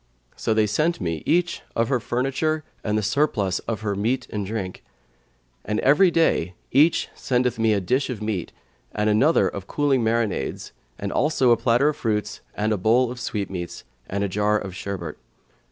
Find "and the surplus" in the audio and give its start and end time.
2.83-3.59